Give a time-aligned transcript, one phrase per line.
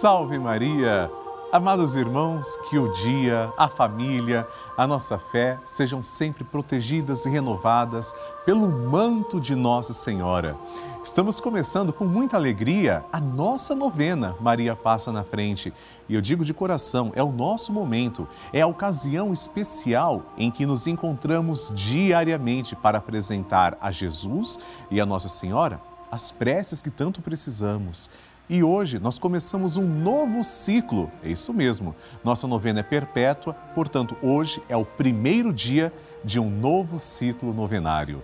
[0.00, 1.10] Salve Maria!
[1.50, 8.14] Amados irmãos, que o dia, a família, a nossa fé sejam sempre protegidas e renovadas
[8.46, 10.54] pelo manto de Nossa Senhora.
[11.02, 15.72] Estamos começando com muita alegria a nossa novena Maria Passa na Frente.
[16.08, 20.64] E eu digo de coração, é o nosso momento, é a ocasião especial em que
[20.64, 24.60] nos encontramos diariamente para apresentar a Jesus
[24.92, 25.80] e a Nossa Senhora
[26.10, 28.10] as preces que tanto precisamos.
[28.50, 31.94] E hoje nós começamos um novo ciclo, é isso mesmo.
[32.24, 35.92] Nossa novena é perpétua, portanto, hoje é o primeiro dia
[36.24, 38.22] de um novo ciclo novenário.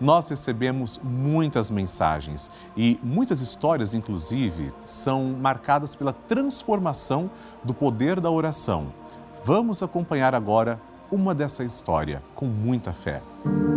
[0.00, 7.30] Nós recebemos muitas mensagens e muitas histórias, inclusive, são marcadas pela transformação
[7.64, 8.88] do poder da oração.
[9.44, 10.78] Vamos acompanhar agora
[11.10, 13.22] uma dessa história com muita fé.
[13.44, 13.75] Meu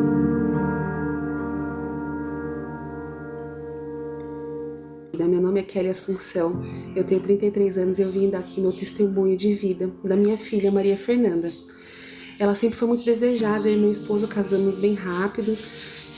[5.69, 6.63] Kelly Assunção,
[6.95, 10.35] eu tenho 33 anos e eu vim dar aqui meu testemunho de vida da minha
[10.35, 11.51] filha Maria Fernanda.
[12.39, 15.55] Ela sempre foi muito desejada, e meu esposo casamos bem rápido.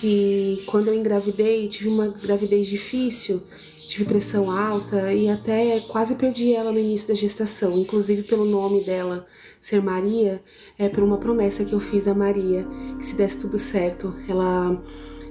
[0.03, 3.41] E quando eu engravidei, tive uma gravidez difícil,
[3.87, 8.83] tive pressão alta e até quase perdi ela no início da gestação, inclusive pelo nome
[8.83, 9.27] dela
[9.59, 10.41] ser Maria,
[10.77, 12.65] é por uma promessa que eu fiz a Maria,
[12.97, 14.81] que se desse tudo certo, ela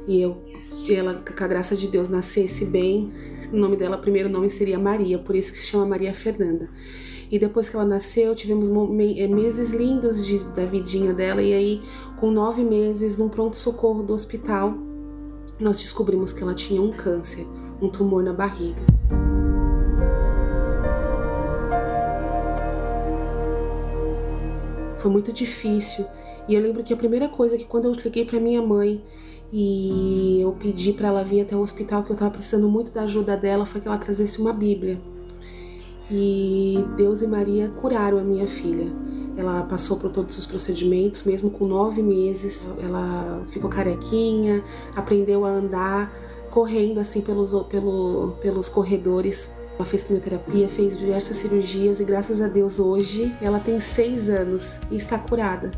[0.06, 0.50] e eu
[0.88, 3.12] ela com a graça de Deus nascesse bem,
[3.52, 6.68] o nome dela, primeiro nome seria Maria, por isso que se chama Maria Fernanda.
[7.30, 11.40] E depois que ela nasceu, tivemos eh, meses lindos de, da vidinha dela.
[11.40, 11.82] E aí,
[12.18, 14.74] com nove meses, num pronto-socorro do hospital,
[15.60, 17.46] nós descobrimos que ela tinha um câncer,
[17.80, 18.82] um tumor na barriga.
[24.96, 26.04] Foi muito difícil.
[26.48, 29.02] E eu lembro que a primeira coisa que quando eu liguei para minha mãe
[29.52, 33.02] e eu pedi para ela vir até o hospital que eu estava precisando muito da
[33.02, 35.00] ajuda dela foi que ela trazesse uma Bíblia.
[36.10, 38.86] E Deus e Maria curaram a minha filha.
[39.36, 42.68] Ela passou por todos os procedimentos, mesmo com nove meses.
[42.82, 44.62] Ela ficou carequinha,
[44.94, 46.12] aprendeu a andar
[46.50, 49.52] correndo assim pelos, pelo, pelos corredores.
[49.76, 54.78] Ela fez quimioterapia, fez diversas cirurgias e graças a Deus hoje ela tem seis anos
[54.90, 55.70] e está curada.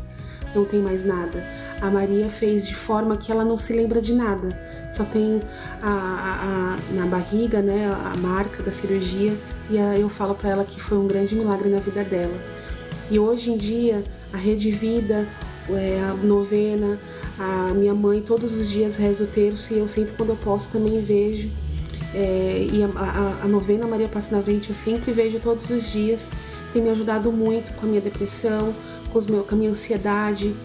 [0.53, 4.13] Não tem mais nada a Maria fez de forma que ela não se lembra de
[4.13, 4.57] nada.
[4.89, 5.41] Só tem
[5.81, 9.37] a, a, a na barriga, né, a marca da cirurgia
[9.69, 12.33] e a, eu falo para ela que foi um grande milagre na vida dela.
[13.11, 14.01] E hoje em dia
[14.31, 15.27] a Rede Vida,
[15.69, 16.97] é, a novena,
[17.37, 20.69] a minha mãe todos os dias reza o terço e eu sempre quando eu posso
[20.69, 21.51] também vejo.
[22.15, 25.91] É, e a, a, a novena Maria Passa na Frente eu sempre vejo todos os
[25.91, 26.31] dias.
[26.71, 28.73] Tem me ajudado muito com a minha depressão,
[29.11, 30.55] com, com a minha ansiedade,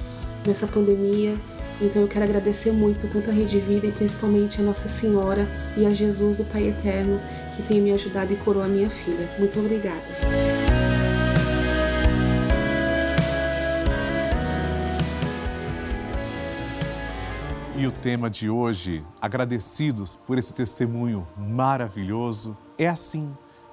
[0.47, 1.35] nessa pandemia.
[1.81, 5.87] Então eu quero agradecer muito tanto a Rede Vida e principalmente a Nossa Senhora e
[5.87, 7.21] a Jesus do Pai Eterno
[7.55, 9.29] que tem me ajudado e curou a minha filha.
[9.39, 10.05] Muito obrigada.
[17.77, 23.31] E o tema de hoje, agradecidos por esse testemunho maravilhoso, é assim: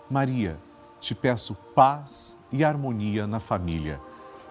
[0.07, 0.57] Maria,
[0.99, 3.99] te peço paz e harmonia na família.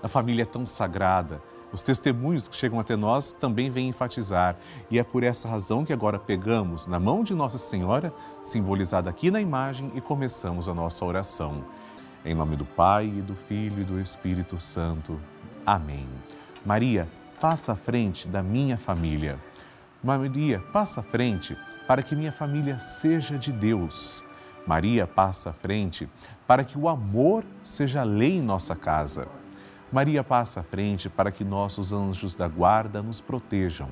[0.02, 1.40] A família é tão sagrada
[1.74, 4.56] os testemunhos que chegam até nós também vêm enfatizar,
[4.88, 9.28] e é por essa razão que agora pegamos na mão de Nossa Senhora, simbolizada aqui
[9.28, 11.64] na imagem, e começamos a nossa oração.
[12.24, 15.20] Em nome do Pai, e do Filho e do Espírito Santo.
[15.66, 16.06] Amém.
[16.64, 17.08] Maria,
[17.40, 19.36] passa à frente da minha família.
[20.00, 24.24] Maria, passa à frente para que minha família seja de Deus.
[24.64, 26.08] Maria, passa à frente
[26.46, 29.26] para que o amor seja lei em nossa casa.
[29.94, 33.88] Maria passa à frente para que nossos anjos da guarda nos protejam.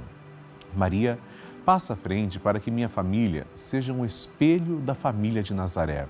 [0.75, 1.17] Maria
[1.65, 6.09] passa à frente para que minha família seja um espelho da família de Nazaré.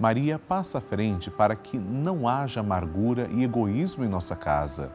[0.00, 4.90] Maria passa à frente para que não haja amargura e egoísmo em nossa casa.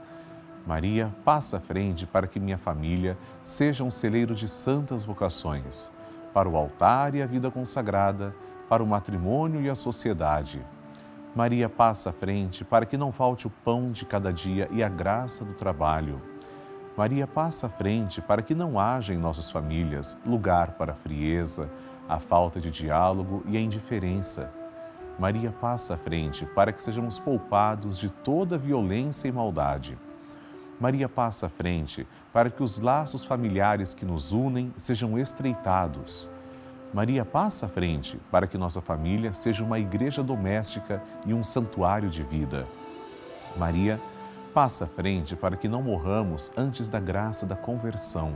[0.67, 5.89] Maria, passa à frente para que minha família seja um celeiro de santas vocações,
[6.33, 8.35] para o altar e a vida consagrada,
[8.67, 10.59] para o matrimônio e a sociedade.
[11.35, 14.89] Maria, passa à frente para que não falte o pão de cada dia e a
[14.89, 16.19] graça do trabalho.
[16.97, 21.69] Maria, passa à frente para que não haja em nossas famílias lugar para a frieza,
[22.09, 24.51] a falta de diálogo e a indiferença.
[25.19, 29.97] Maria, passa à frente para que sejamos poupados de toda violência e maldade.
[30.79, 36.29] Maria passa à frente para que os laços familiares que nos unem sejam estreitados.
[36.93, 42.09] Maria passa à frente para que nossa família seja uma igreja doméstica e um santuário
[42.09, 42.67] de vida.
[43.55, 44.01] Maria
[44.53, 48.33] passa à frente para que não morramos antes da graça da conversão.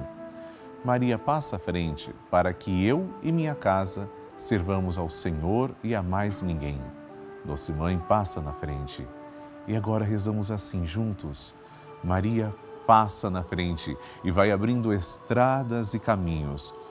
[0.85, 4.07] Maria passa à frente para que eu e minha casa
[4.37, 6.79] servamos ao Senhor e a mais ninguém.
[7.43, 9.07] Doce Mãe passa na frente.
[9.67, 11.55] E agora rezamos assim juntos.
[12.03, 12.53] Maria
[12.85, 16.73] passa na frente e vai abrindo estradas e caminhos,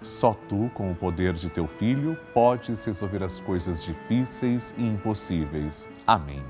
[0.00, 5.88] Só tu, com o poder de teu Filho, podes resolver as coisas difíceis e impossíveis.
[6.06, 6.42] Amém.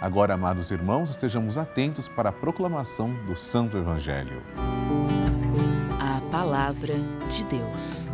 [0.00, 4.40] Agora, amados irmãos, estejamos atentos para a proclamação do Santo Evangelho.
[5.98, 6.94] A Palavra
[7.28, 8.08] de Deus.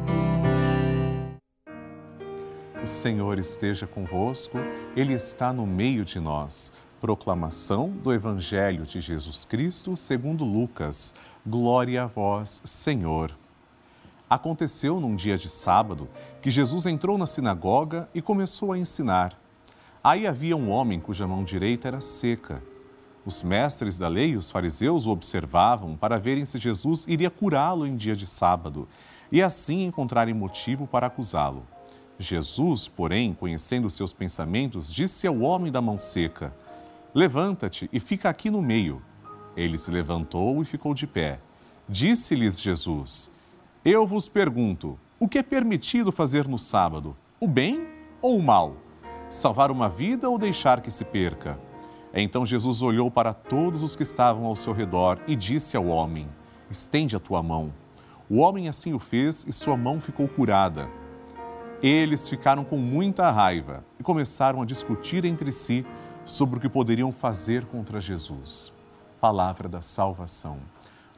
[2.83, 4.59] O Senhor esteja convosco,
[4.97, 6.73] Ele está no meio de nós.
[7.01, 11.15] Proclamação do Evangelho de Jesus Cristo segundo Lucas.
[11.47, 13.31] Glória a vós, Senhor.
[14.35, 16.09] Aconteceu num dia de sábado
[16.43, 19.39] que Jesus entrou na sinagoga e começou a ensinar.
[20.03, 22.61] Aí havia um homem cuja mão direita era seca.
[23.25, 27.87] Os mestres da lei e os fariseus o observavam para verem se Jesus iria curá-lo
[27.87, 28.89] em dia de sábado
[29.31, 31.65] e assim encontrarem motivo para acusá-lo.
[32.19, 36.53] Jesus, porém, conhecendo seus pensamentos, disse ao homem da mão seca:
[37.15, 39.01] Levanta-te e fica aqui no meio.
[39.57, 41.39] Ele se levantou e ficou de pé.
[41.89, 43.31] Disse-lhes Jesus:
[43.85, 47.17] eu vos pergunto: o que é permitido fazer no sábado?
[47.39, 47.87] O bem
[48.23, 48.77] ou o mal?
[49.29, 51.59] Salvar uma vida ou deixar que se perca?
[52.13, 56.29] Então Jesus olhou para todos os que estavam ao seu redor e disse ao homem:
[56.71, 57.73] Estende a tua mão.
[58.29, 60.89] O homem assim o fez e sua mão ficou curada.
[61.83, 65.85] Eles ficaram com muita raiva e começaram a discutir entre si
[66.25, 68.73] sobre o que poderiam fazer contra Jesus.
[69.21, 70.59] Palavra da salvação.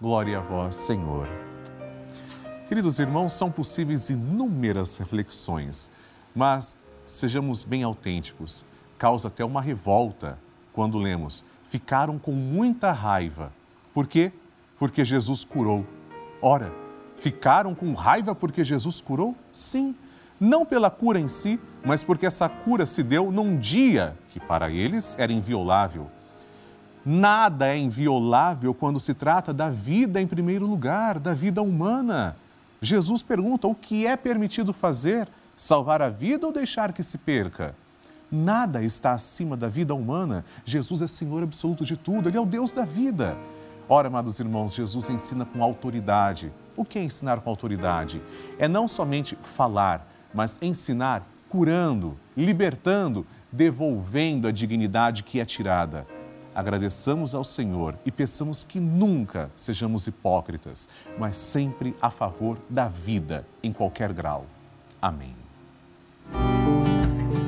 [0.01, 1.29] Glória a vós, Senhor.
[2.69, 5.89] Queridos irmãos, são possíveis inúmeras reflexões,
[6.35, 8.65] mas sejamos bem autênticos.
[8.99, 10.37] Causa até uma revolta
[10.73, 13.53] quando lemos: ficaram com muita raiva.
[13.95, 14.33] Por quê?
[14.81, 15.87] Porque Jesus curou.
[16.43, 16.73] Ora,
[17.19, 19.37] ficaram com raiva porque Jesus curou?
[19.53, 19.95] Sim,
[20.41, 24.73] não pela cura em si, mas porque essa cura se deu num dia que para
[24.73, 26.11] eles era inviolável.
[27.05, 32.35] Nada é inviolável quando se trata da vida em primeiro lugar, da vida humana.
[32.87, 35.29] Jesus pergunta: o que é permitido fazer?
[35.57, 37.75] Salvar a vida ou deixar que se perca?
[38.31, 40.45] Nada está acima da vida humana.
[40.65, 43.37] Jesus é Senhor absoluto de tudo, Ele é o Deus da vida.
[43.89, 46.53] Ora, amados irmãos, Jesus ensina com autoridade.
[46.77, 48.21] O que é ensinar com autoridade?
[48.59, 56.07] É não somente falar, mas ensinar curando, libertando, devolvendo a dignidade que é tirada
[56.57, 63.47] agradeçamos ao Senhor e peçamos que nunca sejamos hipócritas, mas sempre a favor da vida,
[63.63, 64.47] em qualquer grau.
[65.01, 65.37] Amém.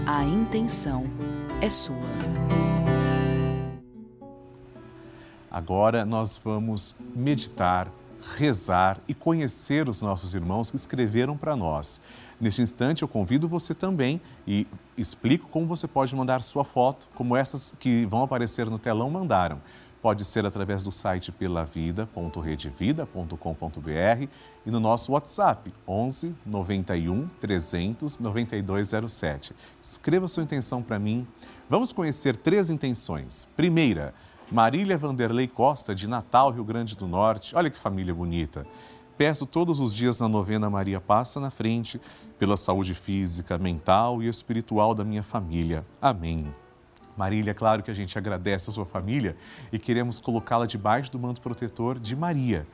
[0.06, 1.04] A intenção
[1.62, 1.96] é sua.
[5.50, 7.88] Agora nós vamos meditar,
[8.36, 11.98] rezar e conhecer os nossos irmãos que escreveram para nós.
[12.40, 14.64] Neste instante, eu convido você também e
[14.96, 19.60] explico como você pode mandar sua foto, como essas que vão aparecer no telão mandaram.
[20.00, 24.28] Pode ser através do site pelavida.redevida.com.br
[24.64, 29.52] e no nosso WhatsApp 11 91 300 9207.
[29.82, 31.26] Escreva sua intenção para mim.
[31.68, 33.48] Vamos conhecer três intenções.
[33.56, 34.14] Primeira,
[34.52, 37.56] Marília Vanderlei Costa, de Natal, Rio Grande do Norte.
[37.56, 38.64] Olha que família bonita.
[39.18, 42.00] Peço todos os dias na novena Maria Passa na Frente,
[42.38, 45.84] pela saúde física, mental e espiritual da minha família.
[46.00, 46.54] Amém.
[47.16, 49.36] Marília, claro que a gente agradece a sua família
[49.72, 52.64] e queremos colocá-la debaixo do manto protetor de Maria.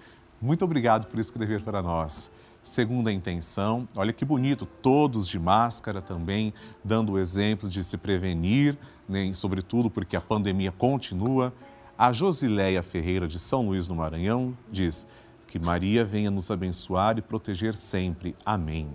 [0.41, 2.31] Muito obrigado por escrever para nós.
[2.63, 6.53] Segunda intenção, olha que bonito, todos de máscara também,
[6.83, 8.77] dando o exemplo de se prevenir,
[9.09, 11.53] né, sobretudo porque a pandemia continua.
[11.97, 15.07] A Josileia Ferreira, de São Luís, no Maranhão, diz
[15.47, 18.35] que Maria venha nos abençoar e proteger sempre.
[18.45, 18.95] Amém.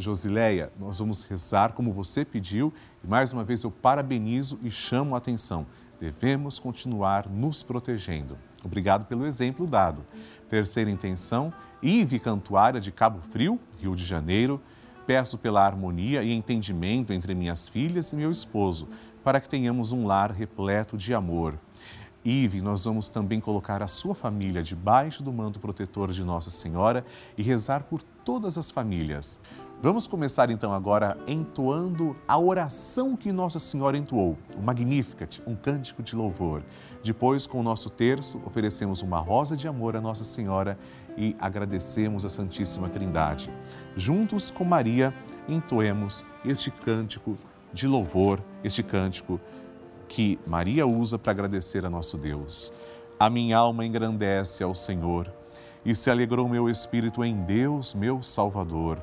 [0.00, 2.72] Josileia, nós vamos rezar como você pediu
[3.04, 5.66] e mais uma vez eu parabenizo e chamo a atenção.
[6.00, 8.38] Devemos continuar nos protegendo.
[8.64, 10.02] Obrigado pelo exemplo dado.
[10.48, 11.52] Terceira intenção,
[11.82, 14.60] Ive Cantuária de Cabo Frio, Rio de Janeiro.
[15.06, 18.88] Peço pela harmonia e entendimento entre minhas filhas e meu esposo,
[19.22, 21.58] para que tenhamos um lar repleto de amor.
[22.24, 27.04] Ive, nós vamos também colocar a sua família debaixo do manto protetor de Nossa Senhora
[27.36, 29.40] e rezar por todas as famílias.
[29.82, 36.02] Vamos começar então agora entoando a oração que Nossa Senhora entoou, o Magnificat, um cântico
[36.02, 36.62] de louvor.
[37.02, 40.78] Depois, com o nosso terço, oferecemos uma rosa de amor a Nossa Senhora
[41.16, 43.50] e agradecemos a Santíssima Trindade.
[43.96, 45.14] Juntos com Maria,
[45.48, 47.38] entoemos este cântico
[47.72, 49.40] de louvor, este cântico
[50.06, 52.70] que Maria usa para agradecer a nosso Deus.
[53.18, 55.32] A minha alma engrandece ao Senhor
[55.86, 59.02] e se alegrou meu espírito em Deus, meu Salvador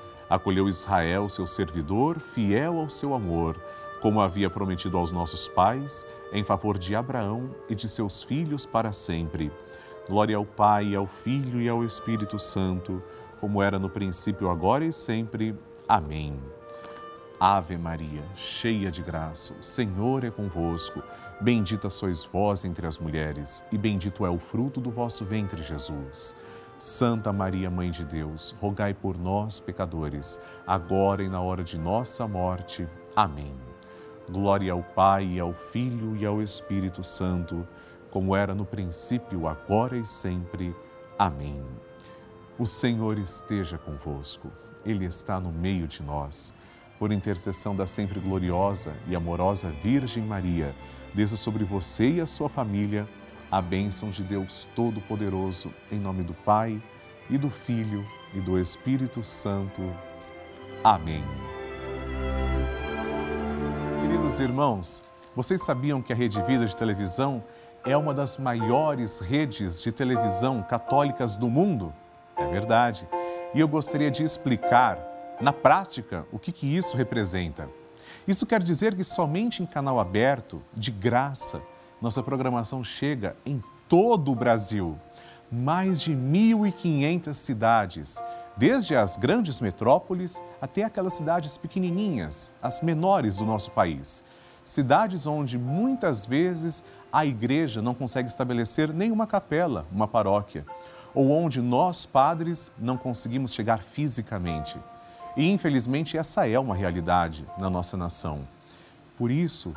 [0.31, 3.61] Acolheu Israel, seu servidor, fiel ao seu amor,
[4.01, 8.93] como havia prometido aos nossos pais, em favor de Abraão e de seus filhos para
[8.93, 9.51] sempre.
[10.07, 13.03] Glória ao Pai, ao Filho e ao Espírito Santo,
[13.41, 15.53] como era no princípio, agora e sempre.
[15.85, 16.39] Amém.
[17.37, 21.03] Ave Maria, cheia de graça, o Senhor é convosco.
[21.41, 26.37] Bendita sois vós entre as mulheres, e bendito é o fruto do vosso ventre, Jesus.
[26.81, 32.27] Santa Maria, Mãe de Deus, rogai por nós, pecadores, agora e na hora de nossa
[32.27, 32.87] morte.
[33.15, 33.53] Amém.
[34.27, 37.67] Glória ao Pai, ao Filho e ao Espírito Santo,
[38.09, 40.75] como era no princípio, agora e sempre.
[41.19, 41.63] Amém.
[42.57, 44.51] O Senhor esteja convosco,
[44.83, 46.51] Ele está no meio de nós.
[46.97, 50.73] Por intercessão da sempre gloriosa e amorosa Virgem Maria,
[51.13, 53.07] desça sobre você e a sua família
[53.51, 56.81] a bênção de Deus Todo-Poderoso, em nome do Pai
[57.29, 59.81] e do Filho e do Espírito Santo.
[60.81, 61.21] Amém.
[64.01, 65.03] Queridos irmãos,
[65.35, 67.43] vocês sabiam que a Rede Vida de televisão
[67.83, 71.93] é uma das maiores redes de televisão católicas do mundo?
[72.37, 73.05] É verdade.
[73.53, 74.97] E eu gostaria de explicar,
[75.41, 77.67] na prática, o que, que isso representa.
[78.25, 81.61] Isso quer dizer que somente em canal aberto, de graça,
[82.01, 84.97] nossa programação chega em todo o Brasil.
[85.51, 88.21] Mais de 1.500 cidades,
[88.57, 94.23] desde as grandes metrópoles até aquelas cidades pequenininhas, as menores do nosso país.
[94.65, 100.65] Cidades onde muitas vezes a igreja não consegue estabelecer nenhuma capela, uma paróquia,
[101.13, 104.77] ou onde nós, padres, não conseguimos chegar fisicamente.
[105.35, 108.41] E infelizmente essa é uma realidade na nossa nação.
[109.17, 109.75] Por isso,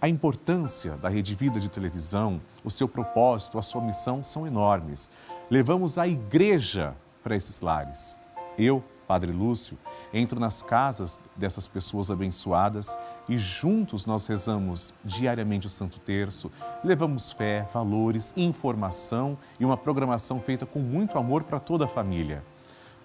[0.00, 5.10] a importância da Rede Vida de televisão, o seu propósito, a sua missão são enormes.
[5.50, 8.16] Levamos a igreja para esses lares.
[8.58, 9.78] Eu, Padre Lúcio,
[10.12, 12.96] entro nas casas dessas pessoas abençoadas
[13.28, 16.50] e juntos nós rezamos diariamente o Santo Terço,
[16.82, 22.42] levamos fé, valores, informação e uma programação feita com muito amor para toda a família.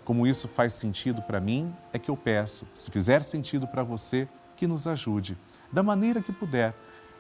[0.06, 4.28] Como isso faz sentido para mim, é que eu peço, se fizer sentido para você,
[4.58, 5.38] que nos ajude
[5.74, 6.74] da maneira que puder.